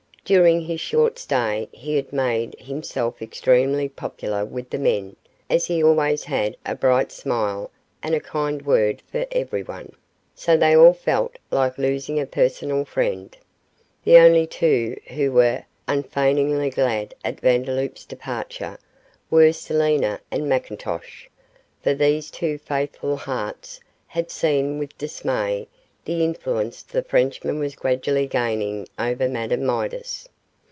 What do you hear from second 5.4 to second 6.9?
as he always had a